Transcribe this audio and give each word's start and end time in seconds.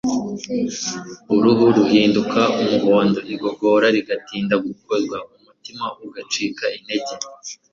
uruhu 1.35 1.65
ruhinduka 1.77 2.41
umuhondo, 2.61 3.19
igogora 3.33 3.85
rigatinda 3.95 4.55
gukorwa; 4.65 5.17
umutima 5.35 5.85
ugacika 6.05 6.65
intege 6.77 7.13